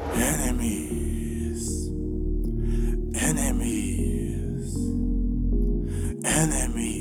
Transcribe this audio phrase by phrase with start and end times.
[0.00, 1.88] Enemies.
[3.20, 4.76] Enemies.
[6.24, 6.93] Enemies.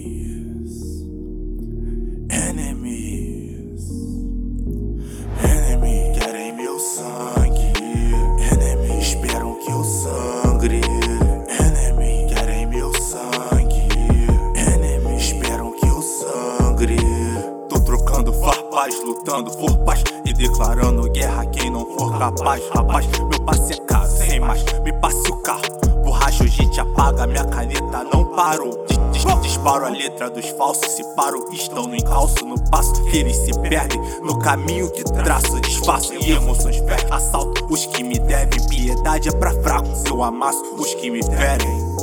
[18.83, 22.63] Farpas, lutando por paz e declarando guerra a quem não for capaz.
[22.75, 25.61] Rapaz, meu passe é caro, sem mais, me passe o carro.
[26.03, 28.85] Borracha, hoje te apaga, minha caneta não parou.
[28.87, 33.17] Dis- dis- Disparo a letra dos falsos, se paro, estão no encalço, no passo que
[33.17, 33.99] eles se perdem.
[34.21, 37.05] No caminho que traço, disfarço e emoções ferem.
[37.11, 40.03] Assalto os que me devem, piedade é pra fracos.
[40.05, 41.93] Eu amasso os que me ferem.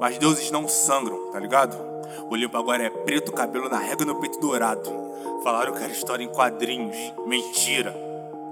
[0.00, 1.76] Mas deuses não sangram, tá ligado?
[2.30, 4.90] O limpo agora é preto, cabelo na régua e no peito dourado.
[5.42, 6.96] Falaram que era história em quadrinhos.
[7.26, 7.94] Mentira.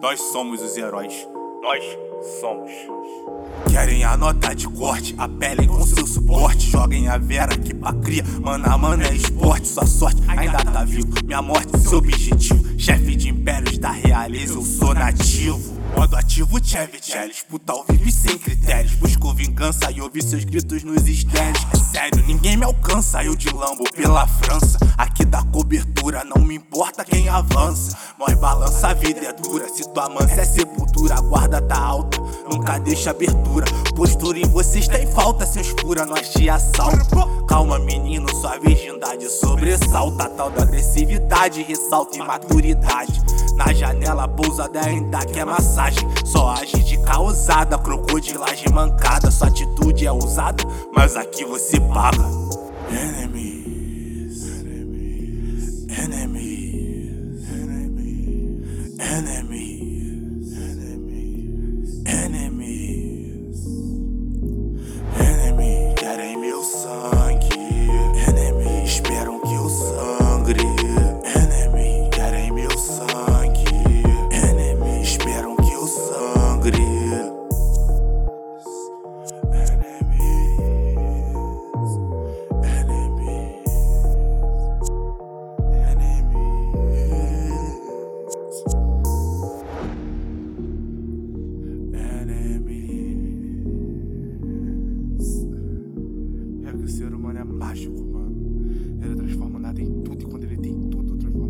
[0.00, 1.26] Nós somos os heróis.
[1.62, 1.82] Nós
[2.40, 2.70] somos.
[3.70, 6.70] Querem a nota de corte, apelem com seu suporte.
[6.70, 8.24] Joguem a vera aqui pra cria.
[8.40, 11.08] Mano a mano é esporte, sua sorte ainda tá vivo.
[11.24, 12.62] Minha morte, seu objetivo.
[12.78, 15.31] Chefe de impérios da realeza, eu sou nativo.
[15.50, 18.94] Modo ativo, Chevy Challenge, puta ao vivo e sem critérios.
[18.94, 21.66] Busco vingança e ouvi seus gritos nos estéreos.
[21.74, 24.78] É sério, ninguém me alcança, eu de Lambo pela França.
[24.96, 27.98] Aqui da cobertura, não me importa quem avança.
[28.16, 29.68] Morre balança, a vida é dura.
[29.68, 33.66] Se tua mansa é sepultura, a guarda tá alta, nunca deixa abertura.
[33.96, 37.16] Postura em vocês tem falta, seus fura, nós te assalta.
[37.48, 40.28] Calma, menino, sua virgindade sobressalta.
[40.30, 43.20] Tal da agressividade, ressalta imaturidade.
[43.56, 46.06] Na janela, pousada ainda quer massagem.
[46.24, 49.30] Só age de causada, crocodilagem mancada.
[49.30, 50.62] Sua atitude é ousada,
[50.94, 52.22] mas aqui você paga.
[52.90, 59.71] Enemies, enemies, enemies, enemies, enemies,
[96.82, 98.34] que o ser humano é mágico, mano.
[99.00, 101.41] Ele transforma nada em tudo e quando ele tem tudo, transforma.